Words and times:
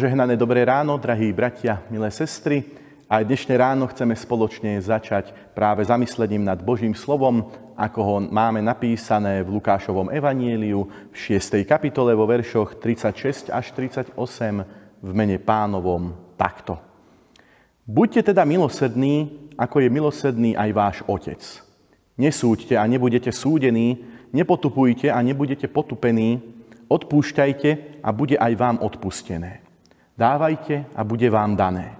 Požehnané 0.00 0.32
dobré 0.32 0.64
ráno, 0.64 0.96
drahí 0.96 1.28
bratia, 1.28 1.84
milé 1.92 2.08
sestry. 2.08 2.64
Aj 3.04 3.20
dnešné 3.20 3.52
ráno 3.52 3.84
chceme 3.84 4.16
spoločne 4.16 4.80
začať 4.80 5.28
práve 5.52 5.84
zamyslením 5.84 6.40
nad 6.40 6.56
Božím 6.56 6.96
slovom, 6.96 7.52
ako 7.76 8.00
ho 8.00 8.16
máme 8.24 8.64
napísané 8.64 9.44
v 9.44 9.60
Lukášovom 9.60 10.08
evanieliu 10.08 10.88
v 10.88 11.16
6. 11.36 11.68
kapitole 11.68 12.16
vo 12.16 12.24
veršoch 12.24 12.80
36 12.80 13.52
až 13.52 13.76
38 13.76 14.16
v 15.04 15.10
mene 15.12 15.36
pánovom 15.36 16.16
takto. 16.40 16.80
Buďte 17.84 18.32
teda 18.32 18.48
milosrdní, 18.48 19.52
ako 19.60 19.84
je 19.84 19.88
milosrdný 19.92 20.50
aj 20.56 20.70
váš 20.72 20.96
Otec. 21.04 21.44
Nesúďte 22.16 22.72
a 22.72 22.88
nebudete 22.88 23.28
súdení, 23.28 24.00
nepotupujte 24.32 25.12
a 25.12 25.20
nebudete 25.20 25.68
potupení, 25.68 26.40
odpúšťajte 26.88 28.00
a 28.00 28.08
bude 28.16 28.40
aj 28.40 28.52
vám 28.56 28.80
odpustené. 28.80 29.68
Dávajte 30.20 30.84
a 30.92 31.00
bude 31.00 31.24
vám 31.32 31.56
dané. 31.56 31.96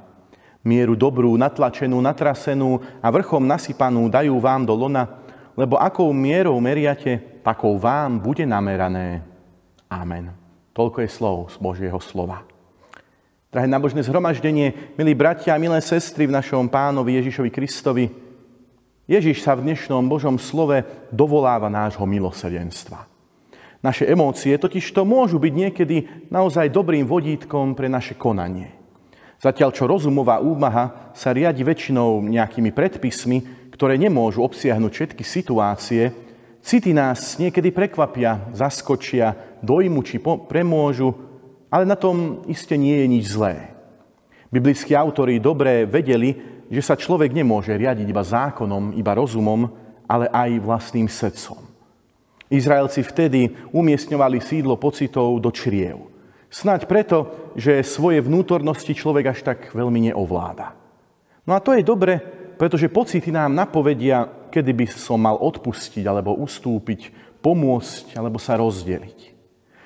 Mieru 0.61 0.93
dobrú, 0.93 1.33
natlačenú, 1.41 2.05
natrasenú 2.05 2.77
a 3.01 3.09
vrchom 3.09 3.41
nasypanú 3.41 4.13
dajú 4.13 4.37
vám 4.37 4.69
do 4.69 4.77
lona, 4.77 5.09
lebo 5.57 5.81
akou 5.81 6.13
mierou 6.13 6.61
meriate, 6.61 7.41
takou 7.41 7.81
vám 7.81 8.21
bude 8.21 8.45
namerané. 8.45 9.25
Amen. 9.89 10.37
Toľko 10.77 11.01
je 11.01 11.09
slov 11.09 11.37
z 11.49 11.57
Božieho 11.65 11.97
slova. 11.97 12.45
Drahé 13.49 13.67
nábožné 13.67 14.05
zhromaždenie, 14.05 14.95
milí 15.01 15.17
bratia 15.17 15.57
a 15.57 15.59
milé 15.59 15.81
sestry 15.81 16.29
v 16.29 16.37
našom 16.37 16.69
pánovi 16.69 17.25
Ježišovi 17.25 17.51
Kristovi, 17.51 18.05
Ježiš 19.11 19.43
sa 19.43 19.59
v 19.59 19.67
dnešnom 19.67 20.07
Božom 20.07 20.39
slove 20.39 20.87
dovoláva 21.11 21.67
nášho 21.67 22.07
milosrdenstva. 22.07 23.10
Naše 23.81 24.05
emócie 24.05 24.53
totiž 24.61 24.93
to 24.93 25.09
môžu 25.09 25.41
byť 25.41 25.53
niekedy 25.57 26.29
naozaj 26.29 26.69
dobrým 26.69 27.09
vodítkom 27.09 27.73
pre 27.73 27.89
naše 27.89 28.13
konanie. 28.13 28.77
Zatiaľ, 29.41 29.73
čo 29.73 29.89
rozumová 29.89 30.37
úmaha 30.45 31.17
sa 31.17 31.33
riadi 31.33 31.65
väčšinou 31.65 32.21
nejakými 32.29 32.77
predpismi, 32.77 33.73
ktoré 33.73 33.97
nemôžu 33.97 34.45
obsiahnuť 34.45 34.93
všetky 34.93 35.25
situácie, 35.25 36.13
city 36.61 36.93
nás 36.93 37.41
niekedy 37.41 37.73
prekvapia, 37.73 38.53
zaskočia, 38.53 39.33
dojmu 39.65 40.05
či 40.05 40.21
premôžu, 40.21 41.17
ale 41.73 41.89
na 41.89 41.97
tom 41.97 42.45
iste 42.53 42.77
nie 42.77 43.01
je 43.01 43.07
nič 43.09 43.25
zlé. 43.33 43.73
Biblickí 44.53 44.93
autori 44.93 45.41
dobre 45.41 45.89
vedeli, 45.89 46.37
že 46.69 46.85
sa 46.85 47.01
človek 47.01 47.33
nemôže 47.33 47.73
riadiť 47.73 48.05
iba 48.05 48.21
zákonom, 48.21 48.93
iba 48.93 49.17
rozumom, 49.17 49.73
ale 50.05 50.29
aj 50.29 50.61
vlastným 50.61 51.09
srdcom. 51.09 51.70
Izraelci 52.51 53.07
vtedy 53.07 53.55
umiestňovali 53.71 54.43
sídlo 54.43 54.75
pocitov 54.75 55.39
do 55.39 55.55
čriev. 55.55 56.11
Snaď 56.51 56.91
preto, 56.91 57.19
že 57.55 57.87
svoje 57.87 58.19
vnútornosti 58.19 58.91
človek 58.91 59.31
až 59.31 59.39
tak 59.47 59.59
veľmi 59.71 60.11
neovláda. 60.11 60.75
No 61.47 61.55
a 61.55 61.63
to 61.63 61.79
je 61.79 61.87
dobre, 61.87 62.19
pretože 62.59 62.91
pocity 62.91 63.31
nám 63.31 63.55
napovedia, 63.55 64.27
kedy 64.51 64.75
by 64.75 64.87
som 64.91 65.23
mal 65.23 65.39
odpustiť 65.39 66.03
alebo 66.03 66.35
ustúpiť, 66.35 67.15
pomôcť 67.39 68.19
alebo 68.19 68.43
sa 68.43 68.59
rozdeliť. 68.59 69.41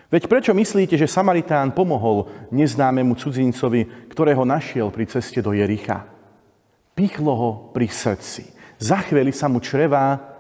Veď 0.08 0.24
prečo 0.24 0.52
myslíte, 0.56 0.96
že 0.96 1.10
Samaritán 1.10 1.76
pomohol 1.76 2.32
neznámemu 2.48 3.12
cudzincovi, 3.18 4.08
ktorého 4.08 4.48
našiel 4.48 4.88
pri 4.88 5.04
ceste 5.04 5.44
do 5.44 5.52
Jericha? 5.52 6.08
Pichlo 6.96 7.32
ho 7.34 7.50
pri 7.76 7.92
srdci. 7.92 8.54
Za 8.80 9.04
chvíli 9.04 9.36
sa 9.36 9.50
mu 9.50 9.60
črevá 9.60 10.34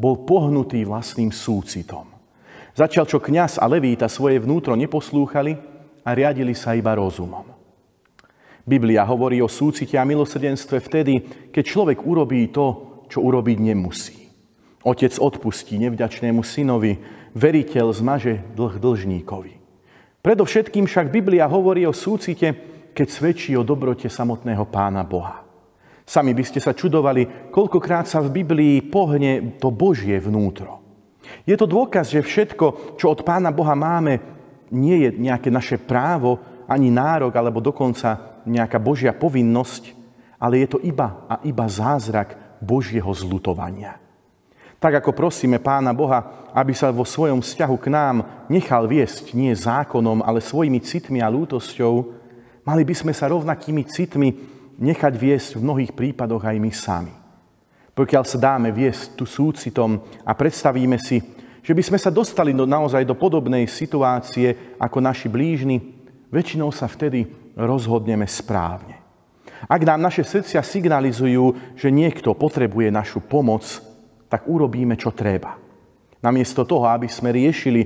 bol 0.00 0.24
pohnutý 0.24 0.88
vlastným 0.88 1.28
súcitom. 1.28 2.08
Začal, 2.72 3.04
čo 3.04 3.20
kňaz 3.20 3.60
a 3.60 3.68
levíta 3.68 4.08
svoje 4.08 4.40
vnútro 4.40 4.72
neposlúchali 4.72 5.60
a 6.00 6.10
riadili 6.16 6.56
sa 6.56 6.72
iba 6.72 6.96
rozumom. 6.96 7.44
Biblia 8.64 9.04
hovorí 9.04 9.44
o 9.44 9.50
súcite 9.50 10.00
a 10.00 10.08
milosrdenstve 10.08 10.80
vtedy, 10.80 11.14
keď 11.52 11.64
človek 11.66 11.98
urobí 12.08 12.48
to, 12.48 13.04
čo 13.12 13.20
urobiť 13.20 13.58
nemusí. 13.60 14.16
Otec 14.80 15.12
odpustí 15.20 15.76
nevďačnému 15.76 16.40
synovi, 16.40 16.96
veriteľ 17.36 17.92
zmaže 17.92 18.40
dlh 18.56 18.80
dlžníkovi. 18.80 19.52
Predovšetkým 20.24 20.88
však 20.88 21.12
Biblia 21.12 21.44
hovorí 21.50 21.84
o 21.84 21.92
súcite, 21.92 22.56
keď 22.96 23.06
svedčí 23.08 23.52
o 23.58 23.66
dobrote 23.66 24.08
samotného 24.08 24.64
Pána 24.68 25.04
Boha. 25.04 25.49
Sami 26.10 26.34
by 26.34 26.42
ste 26.42 26.58
sa 26.58 26.74
čudovali, 26.74 27.54
koľkokrát 27.54 28.02
sa 28.02 28.18
v 28.18 28.42
Biblii 28.42 28.82
pohne 28.82 29.54
to 29.62 29.70
Božie 29.70 30.18
vnútro. 30.18 30.82
Je 31.46 31.54
to 31.54 31.70
dôkaz, 31.70 32.10
že 32.10 32.26
všetko, 32.26 32.98
čo 32.98 33.14
od 33.14 33.22
Pána 33.22 33.54
Boha 33.54 33.78
máme, 33.78 34.18
nie 34.74 35.06
je 35.06 35.14
nejaké 35.14 35.54
naše 35.54 35.78
právo, 35.78 36.42
ani 36.66 36.90
nárok, 36.90 37.30
alebo 37.38 37.62
dokonca 37.62 38.42
nejaká 38.42 38.82
Božia 38.82 39.14
povinnosť, 39.14 39.94
ale 40.42 40.66
je 40.66 40.74
to 40.74 40.78
iba 40.82 41.30
a 41.30 41.38
iba 41.46 41.70
zázrak 41.70 42.58
Božieho 42.58 43.14
zlutovania. 43.14 44.02
Tak 44.82 45.06
ako 45.06 45.14
prosíme 45.14 45.62
Pána 45.62 45.94
Boha, 45.94 46.50
aby 46.50 46.74
sa 46.74 46.90
vo 46.90 47.06
svojom 47.06 47.38
vzťahu 47.38 47.76
k 47.78 47.86
nám 47.86 48.16
nechal 48.50 48.90
viesť 48.90 49.30
nie 49.38 49.54
zákonom, 49.54 50.26
ale 50.26 50.42
svojimi 50.42 50.82
citmi 50.82 51.22
a 51.22 51.30
lútosťou, 51.30 51.94
mali 52.66 52.82
by 52.82 52.94
sme 52.98 53.14
sa 53.14 53.30
rovnakými 53.30 53.86
citmi 53.86 54.49
nechať 54.80 55.12
viesť 55.12 55.60
v 55.60 55.64
mnohých 55.68 55.92
prípadoch 55.92 56.40
aj 56.40 56.56
my 56.56 56.72
sami. 56.72 57.14
Pokiaľ 57.92 58.24
sa 58.24 58.40
dáme 58.40 58.72
viesť 58.72 59.12
tu 59.12 59.28
súcitom 59.28 60.00
a 60.24 60.32
predstavíme 60.32 60.96
si, 60.96 61.20
že 61.60 61.76
by 61.76 61.82
sme 61.84 61.98
sa 62.00 62.08
dostali 62.08 62.56
do, 62.56 62.64
naozaj 62.64 63.04
do 63.04 63.12
podobnej 63.12 63.68
situácie 63.68 64.56
ako 64.80 65.04
naši 65.04 65.28
blížni, 65.28 66.00
väčšinou 66.32 66.72
sa 66.72 66.88
vtedy 66.88 67.28
rozhodneme 67.52 68.24
správne. 68.24 68.96
Ak 69.68 69.84
nám 69.84 70.00
naše 70.00 70.24
srdcia 70.24 70.64
signalizujú, 70.64 71.76
že 71.76 71.92
niekto 71.92 72.32
potrebuje 72.32 72.88
našu 72.88 73.20
pomoc, 73.20 73.68
tak 74.32 74.48
urobíme, 74.48 74.96
čo 74.96 75.12
treba. 75.12 75.60
Namiesto 76.24 76.64
toho, 76.64 76.88
aby 76.88 77.12
sme 77.12 77.28
riešili, 77.28 77.84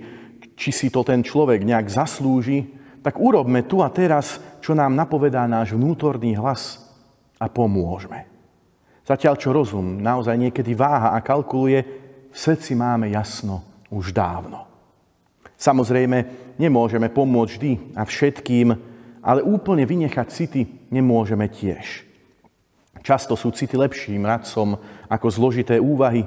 či 0.54 0.70
si 0.70 0.86
to 0.86 1.02
ten 1.02 1.26
človek 1.26 1.66
nejak 1.66 1.90
zaslúži, 1.90 2.70
tak 3.02 3.18
urobme 3.18 3.66
tu 3.66 3.82
a 3.82 3.90
teraz, 3.90 4.38
čo 4.62 4.78
nám 4.78 4.94
napovedá 4.94 5.50
náš 5.50 5.74
vnútorný 5.74 6.38
hlas 6.38 6.83
a 7.38 7.46
pomôžme. 7.50 8.26
Zatiaľ, 9.04 9.34
čo 9.36 9.52
rozum 9.52 10.00
naozaj 10.00 10.36
niekedy 10.38 10.72
váha 10.72 11.12
a 11.12 11.20
kalkuluje, 11.20 11.80
v 12.32 12.36
srdci 12.36 12.72
máme 12.74 13.12
jasno 13.12 13.62
už 13.92 14.16
dávno. 14.16 14.64
Samozrejme, 15.54 16.18
nemôžeme 16.58 17.12
pomôcť 17.12 17.52
vždy 17.52 17.72
a 17.94 18.02
všetkým, 18.02 18.68
ale 19.22 19.40
úplne 19.40 19.86
vynechať 19.86 20.26
city 20.28 20.62
nemôžeme 20.90 21.46
tiež. 21.48 22.04
Často 23.04 23.36
sú 23.36 23.52
city 23.52 23.76
lepším 23.76 24.24
radcom 24.24 24.80
ako 25.12 25.26
zložité 25.28 25.76
úvahy 25.76 26.24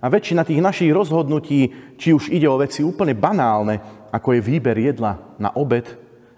a 0.00 0.06
väčšina 0.08 0.44
tých 0.44 0.64
našich 0.64 0.92
rozhodnutí, 0.92 1.72
či 2.00 2.16
už 2.16 2.32
ide 2.32 2.48
o 2.48 2.60
veci 2.60 2.80
úplne 2.80 3.12
banálne, 3.12 4.08
ako 4.08 4.36
je 4.36 4.40
výber 4.40 4.76
jedla 4.76 5.36
na 5.36 5.52
obed, 5.52 5.84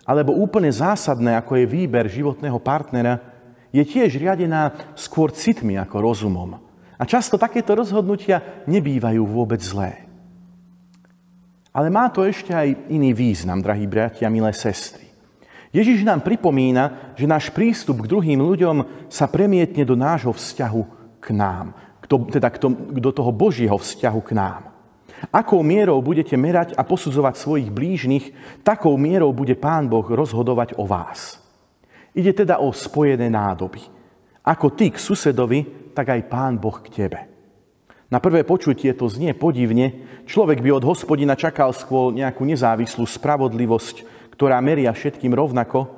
alebo 0.07 0.35
úplne 0.35 0.71
zásadné, 0.71 1.35
ako 1.39 1.59
je 1.59 1.67
výber 1.67 2.07
životného 2.07 2.59
partnera, 2.63 3.36
je 3.75 3.83
tiež 3.83 4.19
riadená 4.19 4.95
skôr 4.95 5.35
citmi 5.35 5.79
ako 5.79 6.03
rozumom. 6.03 6.59
A 6.97 7.03
často 7.05 7.37
takéto 7.37 7.77
rozhodnutia 7.77 8.65
nebývajú 8.65 9.23
vôbec 9.25 9.61
zlé. 9.61 10.09
Ale 11.77 11.93
má 11.93 12.09
to 12.09 12.25
ešte 12.25 12.57
aj 12.57 12.89
iný 12.89 13.13
význam, 13.13 13.61
drahí 13.61 13.85
bratia, 13.85 14.33
milé 14.33 14.49
sestry. 14.57 15.05
Ježiš 15.77 16.09
nám 16.09 16.25
pripomína, 16.25 17.13
že 17.21 17.29
náš 17.29 17.53
prístup 17.53 18.01
k 18.01 18.11
druhým 18.17 18.41
ľuďom 18.41 19.09
sa 19.13 19.29
premietne 19.29 19.85
do 19.85 19.93
nášho 19.93 20.33
vzťahu 20.33 20.83
k 21.21 21.27
nám, 21.37 21.77
teda 22.09 22.49
do 22.97 23.13
toho 23.13 23.29
Božieho 23.29 23.77
vzťahu 23.77 24.21
k 24.25 24.33
nám. 24.33 24.73
Akou 25.29 25.61
mierou 25.61 26.01
budete 26.01 26.33
merať 26.37 26.73
a 26.77 26.85
posudzovať 26.85 27.35
svojich 27.37 27.69
blížnych, 27.69 28.25
takou 28.65 28.97
mierou 28.97 29.37
bude 29.37 29.53
Pán 29.53 29.89
Boh 29.89 30.05
rozhodovať 30.05 30.81
o 30.81 30.89
vás. 30.89 31.45
Ide 32.17 32.33
teda 32.33 32.65
o 32.65 32.73
spojené 32.73 33.29
nádoby. 33.29 33.85
Ako 34.41 34.73
ty 34.73 34.89
k 34.89 34.97
susedovi, 34.97 35.93
tak 35.93 36.17
aj 36.17 36.29
Pán 36.33 36.57
Boh 36.57 36.81
k 36.81 36.89
tebe. 36.89 37.21
Na 38.09 38.23
prvé 38.23 38.47
počutie 38.47 38.95
to 38.97 39.11
znie 39.11 39.37
podivne. 39.37 40.23
Človek 40.25 40.63
by 40.65 40.81
od 40.81 40.85
hospodina 40.87 41.37
čakal 41.37 41.77
skôr 41.77 42.15
nejakú 42.17 42.47
nezávislú 42.47 43.05
spravodlivosť, 43.05 44.07
ktorá 44.33 44.57
meria 44.65 44.95
všetkým 44.95 45.35
rovnako. 45.35 45.91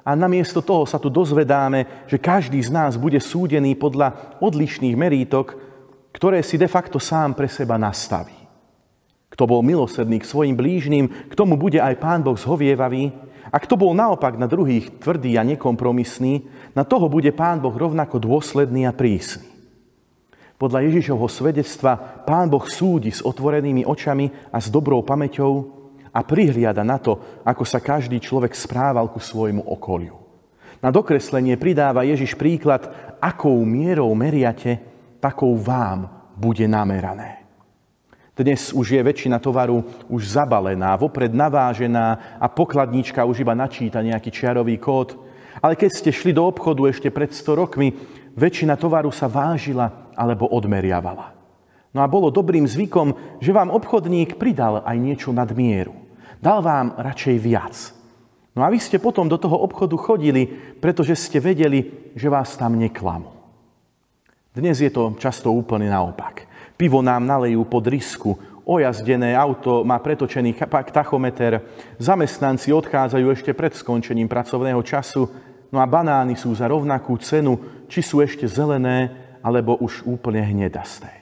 A 0.00 0.16
namiesto 0.16 0.64
toho 0.64 0.88
sa 0.88 0.96
tu 0.96 1.12
dozvedáme, 1.12 2.08
že 2.08 2.16
každý 2.16 2.58
z 2.64 2.72
nás 2.72 2.96
bude 2.96 3.20
súdený 3.20 3.76
podľa 3.76 4.40
odlišných 4.40 4.96
merítok, 4.96 5.54
ktoré 6.10 6.40
si 6.40 6.56
de 6.56 6.66
facto 6.66 6.96
sám 6.96 7.36
pre 7.36 7.46
seba 7.46 7.76
nastaví. 7.76 8.34
Kto 9.30 9.46
bol 9.46 9.62
milosrdný 9.62 10.18
k 10.18 10.26
svojim 10.26 10.56
blížnym, 10.56 11.30
k 11.30 11.32
tomu 11.36 11.54
bude 11.54 11.78
aj 11.78 12.00
Pán 12.00 12.24
Boh 12.24 12.34
zhovievavý, 12.34 13.12
a 13.48 13.56
kto 13.56 13.80
bol 13.80 13.96
naopak 13.96 14.36
na 14.36 14.44
druhých 14.44 15.00
tvrdý 15.00 15.40
a 15.40 15.42
nekompromisný, 15.48 16.44
na 16.76 16.84
toho 16.84 17.08
bude 17.08 17.32
Pán 17.32 17.64
Boh 17.64 17.72
rovnako 17.72 18.20
dôsledný 18.20 18.84
a 18.84 18.92
prísny. 18.92 19.48
Podľa 20.60 20.92
Ježišovho 20.92 21.24
svedectva 21.24 21.96
Pán 22.28 22.52
Boh 22.52 22.68
súdi 22.68 23.08
s 23.08 23.24
otvorenými 23.24 23.88
očami 23.88 24.52
a 24.52 24.60
s 24.60 24.68
dobrou 24.68 25.00
pamäťou 25.00 25.52
a 26.12 26.20
prihliada 26.20 26.84
na 26.84 27.00
to, 27.00 27.40
ako 27.48 27.64
sa 27.64 27.80
každý 27.80 28.20
človek 28.20 28.52
správal 28.52 29.08
ku 29.08 29.16
svojmu 29.16 29.64
okoliu. 29.64 30.20
Na 30.84 30.92
dokreslenie 30.92 31.56
pridáva 31.56 32.04
Ježiš 32.04 32.36
príklad, 32.36 32.88
akou 33.20 33.56
mierou 33.64 34.12
meriate, 34.12 34.80
takou 35.16 35.56
vám 35.56 36.08
bude 36.36 36.68
namerané. 36.68 37.39
Dnes 38.40 38.72
už 38.72 38.96
je 38.96 39.02
väčšina 39.04 39.36
tovaru 39.36 39.84
už 40.08 40.40
zabalená, 40.40 40.96
vopred 40.96 41.28
navážená 41.28 42.40
a 42.40 42.48
pokladníčka 42.48 43.20
už 43.28 43.44
iba 43.44 43.52
načíta 43.52 44.00
nejaký 44.00 44.32
čiarový 44.32 44.80
kód. 44.80 45.12
Ale 45.60 45.76
keď 45.76 45.90
ste 45.92 46.08
šli 46.08 46.32
do 46.32 46.48
obchodu 46.48 46.88
ešte 46.88 47.12
pred 47.12 47.28
100 47.36 47.60
rokmi, 47.60 47.92
väčšina 48.32 48.80
tovaru 48.80 49.12
sa 49.12 49.28
vážila 49.28 50.08
alebo 50.16 50.48
odmeriavala. 50.48 51.36
No 51.92 52.00
a 52.00 52.08
bolo 52.08 52.32
dobrým 52.32 52.64
zvykom, 52.64 53.36
že 53.44 53.52
vám 53.52 53.68
obchodník 53.68 54.40
pridal 54.40 54.80
aj 54.88 54.96
niečo 54.96 55.36
nad 55.36 55.52
mieru. 55.52 55.92
Dal 56.40 56.64
vám 56.64 56.96
radšej 56.96 57.36
viac. 57.36 57.76
No 58.56 58.64
a 58.64 58.72
vy 58.72 58.80
ste 58.80 58.96
potom 58.96 59.28
do 59.28 59.36
toho 59.36 59.60
obchodu 59.60 60.00
chodili, 60.00 60.48
pretože 60.80 61.12
ste 61.12 61.44
vedeli, 61.44 62.08
že 62.16 62.32
vás 62.32 62.56
tam 62.56 62.80
neklamú. 62.80 63.36
Dnes 64.56 64.80
je 64.80 64.88
to 64.88 65.12
často 65.20 65.52
úplne 65.52 65.92
naopak. 65.92 66.49
Pivo 66.80 67.04
nám 67.04 67.28
nalejú 67.28 67.68
pod 67.68 67.84
risku, 67.92 68.40
ojazdené 68.64 69.36
auto 69.36 69.84
má 69.84 70.00
pretočený 70.00 70.56
tachometer, 70.88 71.60
zamestnanci 72.00 72.72
odchádzajú 72.72 73.26
ešte 73.36 73.52
pred 73.52 73.76
skončením 73.76 74.24
pracovného 74.24 74.80
času, 74.80 75.28
no 75.68 75.76
a 75.76 75.84
banány 75.84 76.40
sú 76.40 76.56
za 76.56 76.64
rovnakú 76.72 77.20
cenu, 77.20 77.84
či 77.84 78.00
sú 78.00 78.24
ešte 78.24 78.48
zelené, 78.48 79.12
alebo 79.44 79.76
už 79.76 80.08
úplne 80.08 80.40
hnedasté. 80.40 81.20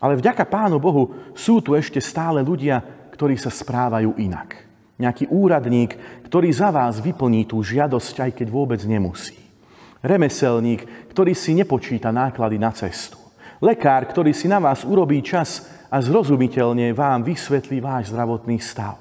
Ale 0.00 0.16
vďaka 0.16 0.48
Pánu 0.48 0.80
Bohu 0.80 1.36
sú 1.36 1.60
tu 1.60 1.76
ešte 1.76 2.00
stále 2.00 2.40
ľudia, 2.40 2.80
ktorí 3.12 3.36
sa 3.36 3.52
správajú 3.52 4.16
inak. 4.16 4.56
Nejaký 4.96 5.28
úradník, 5.28 6.00
ktorý 6.32 6.48
za 6.48 6.72
vás 6.72 6.96
vyplní 6.96 7.44
tú 7.44 7.60
žiadosť, 7.60 8.24
aj 8.24 8.30
keď 8.40 8.48
vôbec 8.48 8.80
nemusí. 8.88 9.36
Remeselník, 10.00 11.12
ktorý 11.12 11.36
si 11.36 11.52
nepočíta 11.52 12.08
náklady 12.08 12.56
na 12.56 12.72
cestu. 12.72 13.21
Lekár, 13.62 14.10
ktorý 14.10 14.34
si 14.34 14.50
na 14.50 14.58
vás 14.58 14.82
urobí 14.82 15.22
čas 15.22 15.70
a 15.86 16.02
zrozumiteľne 16.02 16.90
vám 16.90 17.22
vysvetlí 17.22 17.78
váš 17.78 18.10
zdravotný 18.10 18.58
stav. 18.58 18.98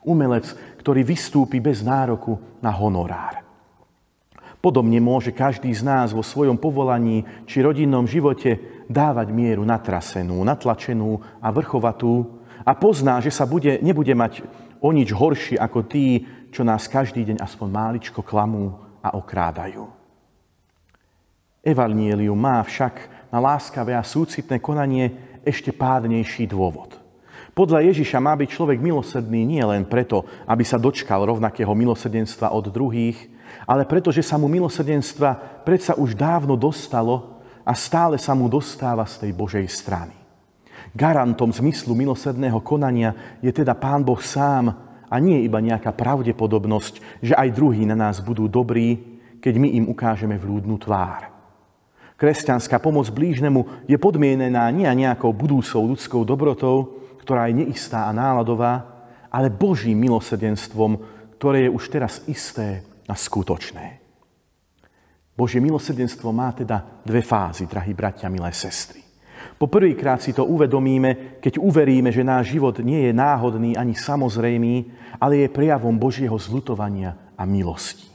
Umelec, 0.00 0.48
ktorý 0.80 1.04
vystúpi 1.04 1.60
bez 1.60 1.84
nároku 1.84 2.40
na 2.64 2.72
honorár. 2.72 3.44
Podobne 4.64 5.04
môže 5.04 5.36
každý 5.36 5.68
z 5.76 5.84
nás 5.84 6.16
vo 6.16 6.24
svojom 6.24 6.56
povolaní 6.56 7.28
či 7.44 7.60
rodinnom 7.60 8.08
živote 8.08 8.84
dávať 8.88 9.36
mieru 9.36 9.68
natrasenú, 9.68 10.40
natlačenú 10.48 11.20
a 11.36 11.52
vrchovatú 11.52 12.40
a 12.64 12.72
pozná, 12.72 13.20
že 13.20 13.28
sa 13.28 13.44
bude, 13.44 13.84
nebude 13.84 14.16
mať 14.16 14.48
o 14.80 14.96
nič 14.96 15.12
horší 15.12 15.60
ako 15.60 15.84
tí, 15.84 16.24
čo 16.48 16.64
nás 16.64 16.88
každý 16.88 17.20
deň 17.28 17.44
aspoň 17.44 17.68
máličko 17.68 18.24
klamú 18.24 18.80
a 19.04 19.12
okrádajú. 19.12 19.99
Evangelium 21.60 22.40
má 22.40 22.64
však 22.64 23.28
na 23.28 23.36
láskavé 23.36 23.92
a 23.92 24.00
súcitné 24.00 24.64
konanie 24.64 25.12
ešte 25.44 25.76
pádnejší 25.76 26.48
dôvod. 26.48 26.96
Podľa 27.52 27.84
Ježiša 27.92 28.16
má 28.16 28.32
byť 28.32 28.48
človek 28.48 28.78
milosrdný 28.80 29.44
nie 29.44 29.60
len 29.60 29.84
preto, 29.84 30.24
aby 30.48 30.64
sa 30.64 30.80
dočkal 30.80 31.20
rovnakého 31.28 31.68
milosrdenstva 31.76 32.56
od 32.56 32.72
druhých, 32.72 33.28
ale 33.68 33.84
preto, 33.84 34.08
že 34.08 34.24
sa 34.24 34.40
mu 34.40 34.48
milosrdenstva 34.48 35.62
predsa 35.66 35.98
už 36.00 36.16
dávno 36.16 36.56
dostalo 36.56 37.42
a 37.66 37.76
stále 37.76 38.16
sa 38.16 38.32
mu 38.32 38.48
dostáva 38.48 39.04
z 39.04 39.28
tej 39.28 39.32
Božej 39.36 39.66
strany. 39.68 40.16
Garantom 40.96 41.52
zmyslu 41.52 41.92
milosrdného 41.92 42.64
konania 42.64 43.12
je 43.44 43.52
teda 43.52 43.76
Pán 43.76 44.00
Boh 44.00 44.18
sám 44.18 44.72
a 45.10 45.16
nie 45.20 45.44
iba 45.44 45.60
nejaká 45.60 45.92
pravdepodobnosť, 45.92 47.20
že 47.20 47.34
aj 47.36 47.52
druhí 47.52 47.84
na 47.84 47.98
nás 47.98 48.22
budú 48.24 48.48
dobrí, 48.48 49.20
keď 49.44 49.54
my 49.60 49.68
im 49.76 49.84
ukážeme 49.92 50.40
vľúdnu 50.40 50.80
tvár. 50.80 51.39
Kresťanská 52.20 52.76
pomoc 52.84 53.08
blížnemu 53.08 53.88
je 53.88 53.96
podmienená 53.96 54.68
nie 54.68 54.84
nejakou 54.84 55.32
budúcou 55.32 55.88
ľudskou 55.88 56.20
dobrotou, 56.28 57.00
ktorá 57.24 57.48
je 57.48 57.64
neistá 57.64 58.04
a 58.04 58.12
náladová, 58.12 59.08
ale 59.32 59.48
Božím 59.48 60.04
milosrdenstvom, 60.04 61.00
ktoré 61.40 61.64
je 61.64 61.70
už 61.72 61.84
teraz 61.88 62.20
isté 62.28 62.84
a 63.08 63.16
skutočné. 63.16 64.04
Božie 65.32 65.64
milosrdenstvo 65.64 66.28
má 66.28 66.52
teda 66.52 67.00
dve 67.00 67.24
fázy, 67.24 67.64
drahí 67.64 67.96
bratia, 67.96 68.28
milé 68.28 68.52
sestry. 68.52 69.00
Po 69.56 69.72
prvýkrát 69.72 70.20
si 70.20 70.36
to 70.36 70.44
uvedomíme, 70.44 71.40
keď 71.40 71.56
uveríme, 71.56 72.12
že 72.12 72.20
náš 72.20 72.52
život 72.52 72.84
nie 72.84 73.08
je 73.08 73.16
náhodný 73.16 73.80
ani 73.80 73.96
samozrejmý, 73.96 74.92
ale 75.16 75.48
je 75.48 75.48
prejavom 75.48 75.96
Božieho 75.96 76.36
zlutovania 76.36 77.32
a 77.32 77.48
milosti. 77.48 78.12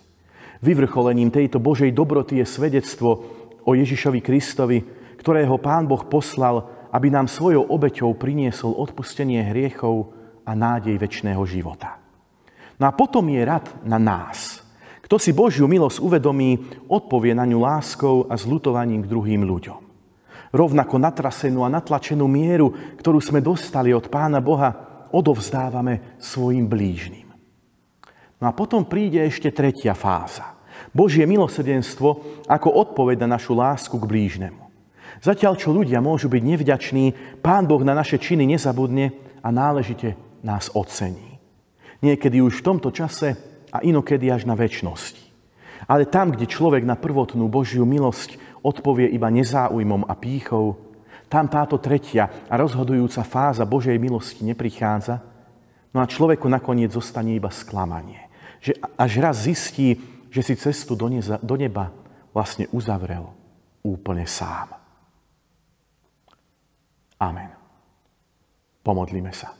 Vyvrcholením 0.61 1.33
tejto 1.33 1.57
Božej 1.57 1.89
dobroty 1.89 2.41
je 2.41 2.45
svedectvo, 2.45 3.44
o 3.65 3.73
Ježišovi 3.73 4.21
Kristovi, 4.21 4.79
ktorého 5.17 5.57
Pán 5.57 5.89
Boh 5.89 6.05
poslal, 6.05 6.87
aby 6.93 7.11
nám 7.11 7.27
svojou 7.27 7.65
obeťou 7.67 8.13
priniesol 8.15 8.77
odpustenie 8.77 9.41
hriechov 9.41 10.13
a 10.45 10.53
nádej 10.53 10.95
väčšného 10.95 11.43
života. 11.43 11.97
No 12.77 12.87
a 12.87 12.95
potom 12.95 13.25
je 13.27 13.41
rad 13.41 13.65
na 13.83 13.97
nás. 13.97 14.61
Kto 15.03 15.17
si 15.21 15.35
Božiu 15.35 15.69
milosť 15.69 16.01
uvedomí, 16.01 16.57
odpovie 16.89 17.33
na 17.33 17.45
ňu 17.45 17.61
láskou 17.61 18.25
a 18.29 18.37
zlutovaním 18.37 19.05
k 19.05 19.11
druhým 19.11 19.43
ľuďom. 19.45 19.81
Rovnako 20.55 20.95
natrasenú 20.97 21.67
a 21.67 21.69
natlačenú 21.69 22.25
mieru, 22.31 22.71
ktorú 22.95 23.19
sme 23.19 23.43
dostali 23.43 23.91
od 23.91 24.07
Pána 24.07 24.39
Boha, 24.39 24.71
odovzdávame 25.11 26.15
svojim 26.17 26.65
blížnym. 26.65 27.27
No 28.39 28.45
a 28.49 28.55
potom 28.55 28.87
príde 28.87 29.19
ešte 29.19 29.51
tretia 29.51 29.93
fáza. 29.93 30.54
Božie 30.95 31.27
milosrdenstvo 31.27 32.23
ako 32.47 32.69
odpoveď 32.71 33.25
na 33.25 33.35
našu 33.39 33.57
lásku 33.57 33.95
k 33.95 34.09
blížnemu. 34.09 34.63
Zatiaľ, 35.23 35.55
čo 35.55 35.71
ľudia 35.71 36.03
môžu 36.03 36.27
byť 36.27 36.43
nevďační, 36.43 37.05
Pán 37.39 37.67
Boh 37.67 37.81
na 37.83 37.95
naše 37.95 38.19
činy 38.19 38.43
nezabudne 38.43 39.15
a 39.39 39.47
náležite 39.51 40.19
nás 40.43 40.69
ocení. 40.75 41.39
Niekedy 42.03 42.43
už 42.43 42.59
v 42.61 42.65
tomto 42.65 42.91
čase 42.91 43.39
a 43.71 43.79
inokedy 43.81 44.27
až 44.29 44.43
na 44.43 44.53
väčšnosti. 44.53 45.23
Ale 45.87 46.07
tam, 46.07 46.33
kde 46.33 46.49
človek 46.49 46.83
na 46.83 46.97
prvotnú 46.97 47.47
Božiu 47.47 47.83
milosť 47.83 48.39
odpovie 48.65 49.11
iba 49.11 49.29
nezáujmom 49.29 50.07
a 50.07 50.13
pýchou, 50.17 50.85
tam 51.29 51.49
táto 51.49 51.81
tretia 51.81 52.29
a 52.47 52.53
rozhodujúca 52.55 53.25
fáza 53.25 53.65
Božej 53.65 53.97
milosti 53.97 54.45
neprichádza, 54.45 55.21
no 55.93 55.99
a 56.01 56.09
človeku 56.09 56.45
nakoniec 56.45 56.93
zostane 56.93 57.33
iba 57.33 57.49
sklamanie. 57.49 58.29
Že 58.61 58.77
až 58.97 59.11
raz 59.21 59.35
zistí, 59.45 59.97
že 60.35 60.43
si 60.43 60.59
cestu 60.59 60.99
do, 60.99 61.07
neza, 61.07 61.39
do 61.39 61.55
neba 61.55 61.95
vlastne 62.35 62.67
uzavrel 62.75 63.31
úplne 63.87 64.27
sám. 64.27 64.75
Amen. 67.23 67.55
Pomodlíme 68.83 69.31
sa. 69.31 69.55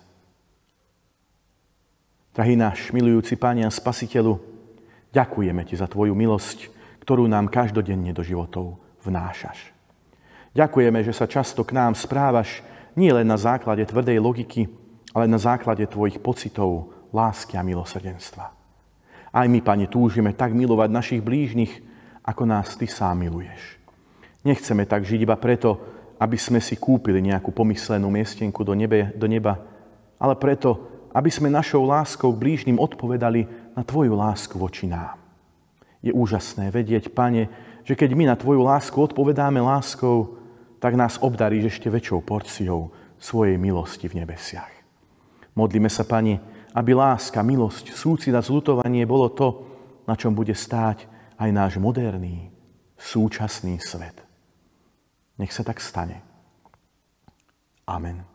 Drahý 2.36 2.60
náš 2.60 2.92
milujúci 2.92 3.40
Pane 3.40 3.64
a 3.64 3.72
Spasiteľu, 3.72 4.36
ďakujeme 5.16 5.64
Ti 5.64 5.80
za 5.80 5.88
Tvoju 5.88 6.12
milosť, 6.12 6.68
ktorú 7.00 7.24
nám 7.32 7.48
každodenne 7.48 8.12
do 8.12 8.20
životov 8.20 8.76
vnášaš. 9.08 9.72
Ďakujeme, 10.52 11.00
že 11.08 11.16
sa 11.16 11.32
často 11.32 11.64
k 11.64 11.72
nám 11.72 11.96
správaš 11.96 12.60
nie 13.00 13.16
len 13.16 13.24
na 13.24 13.40
základe 13.40 13.88
tvrdej 13.88 14.20
logiky, 14.20 14.68
ale 15.16 15.32
na 15.32 15.40
základe 15.40 15.88
Tvojich 15.88 16.20
pocitov, 16.20 16.92
lásky 17.16 17.56
a 17.56 17.64
milosrdenstva. 17.64 18.65
Aj 19.36 19.52
my, 19.52 19.60
Pane, 19.60 19.92
túžime 19.92 20.32
tak 20.32 20.56
milovať 20.56 20.88
našich 20.88 21.20
blížnych, 21.20 21.84
ako 22.24 22.48
nás 22.48 22.80
Ty 22.80 22.88
sám 22.88 23.28
miluješ. 23.28 23.76
Nechceme 24.48 24.88
tak 24.88 25.04
žiť 25.04 25.28
iba 25.28 25.36
preto, 25.36 25.76
aby 26.16 26.40
sme 26.40 26.64
si 26.64 26.80
kúpili 26.80 27.20
nejakú 27.20 27.52
pomyslenú 27.52 28.08
miestenku 28.08 28.64
do, 28.64 28.72
nebe, 28.72 29.12
do 29.20 29.28
neba, 29.28 29.60
ale 30.16 30.40
preto, 30.40 30.88
aby 31.12 31.28
sme 31.28 31.52
našou 31.52 31.84
láskou 31.84 32.32
blížnym 32.32 32.80
odpovedali 32.80 33.76
na 33.76 33.84
Tvoju 33.84 34.16
lásku 34.16 34.56
voči 34.56 34.88
nám. 34.88 35.20
Je 36.00 36.16
úžasné 36.16 36.72
vedieť, 36.72 37.12
Pane, 37.12 37.52
že 37.84 38.00
keď 38.00 38.16
my 38.16 38.32
na 38.32 38.40
Tvoju 38.40 38.64
lásku 38.64 38.96
odpovedáme 38.96 39.60
láskou, 39.60 40.40
tak 40.80 40.96
nás 40.96 41.20
obdaríš 41.20 41.76
ešte 41.76 41.92
väčšou 41.92 42.24
porciou 42.24 42.96
svojej 43.20 43.60
milosti 43.60 44.08
v 44.08 44.24
nebesiach. 44.24 44.72
Modlíme 45.60 45.92
sa, 45.92 46.08
Pani, 46.08 46.40
aby 46.76 46.92
láska, 46.92 47.40
milosť, 47.40 47.96
súcit 47.96 48.36
a 48.36 48.44
zlutovanie 48.44 49.08
bolo 49.08 49.32
to, 49.32 49.48
na 50.04 50.20
čom 50.20 50.36
bude 50.36 50.52
stáť 50.52 51.08
aj 51.40 51.50
náš 51.56 51.74
moderný, 51.80 52.52
súčasný 53.00 53.80
svet. 53.80 54.20
Nech 55.40 55.56
sa 55.56 55.64
tak 55.64 55.80
stane. 55.80 56.20
Amen. 57.88 58.35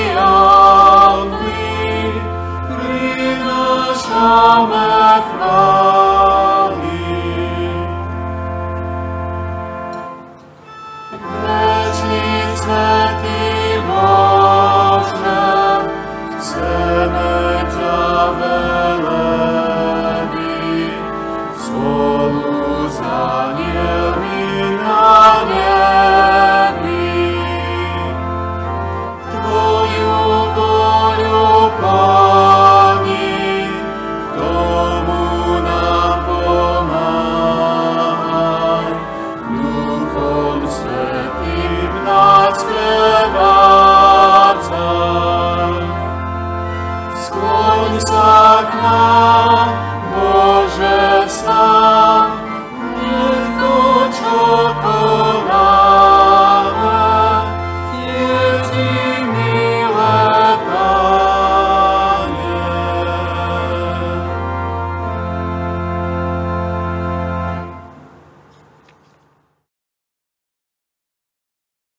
Sakna 48.07 49.90